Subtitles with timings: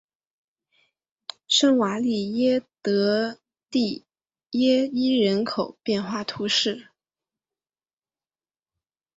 [1.47, 3.37] 圣瓦利耶德
[3.69, 4.03] 蒂
[4.49, 6.87] 耶伊人口变化图示